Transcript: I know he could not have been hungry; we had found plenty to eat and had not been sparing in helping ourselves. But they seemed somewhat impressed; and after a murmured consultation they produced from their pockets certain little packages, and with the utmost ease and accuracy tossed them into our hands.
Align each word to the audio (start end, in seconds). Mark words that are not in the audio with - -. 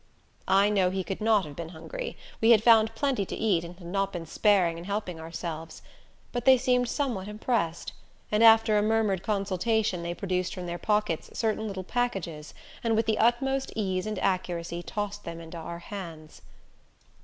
I 0.47 0.69
know 0.71 0.89
he 0.89 1.03
could 1.03 1.21
not 1.21 1.45
have 1.45 1.55
been 1.55 1.69
hungry; 1.69 2.17
we 2.41 2.49
had 2.49 2.63
found 2.63 2.95
plenty 2.95 3.23
to 3.23 3.35
eat 3.35 3.63
and 3.63 3.77
had 3.77 3.85
not 3.87 4.11
been 4.11 4.25
sparing 4.25 4.79
in 4.79 4.85
helping 4.85 5.19
ourselves. 5.19 5.83
But 6.31 6.45
they 6.45 6.57
seemed 6.57 6.89
somewhat 6.89 7.27
impressed; 7.27 7.93
and 8.31 8.43
after 8.43 8.79
a 8.79 8.81
murmured 8.81 9.21
consultation 9.21 10.01
they 10.01 10.15
produced 10.15 10.55
from 10.55 10.65
their 10.65 10.79
pockets 10.79 11.29
certain 11.37 11.67
little 11.67 11.83
packages, 11.83 12.55
and 12.83 12.95
with 12.95 13.05
the 13.05 13.19
utmost 13.19 13.71
ease 13.75 14.07
and 14.07 14.17
accuracy 14.17 14.81
tossed 14.81 15.23
them 15.23 15.39
into 15.39 15.57
our 15.59 15.77
hands. 15.77 16.41